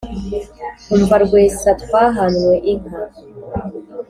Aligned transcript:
umva 0.95 1.15
rwesa 1.25 1.69
twahanywe 1.81 2.53
inka 2.71 3.01